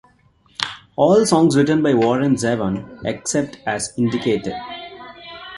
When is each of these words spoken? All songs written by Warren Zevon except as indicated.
All 0.95 1.27
songs 1.27 1.55
written 1.55 1.83
by 1.83 1.93
Warren 1.93 2.33
Zevon 2.35 3.05
except 3.05 3.59
as 3.67 3.93
indicated. 3.99 4.55